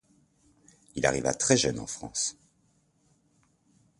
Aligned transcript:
Il 0.95 1.05
arriva 1.05 1.31
très 1.31 1.55
jeune 1.57 1.77
en 1.77 1.85
France. 1.85 2.35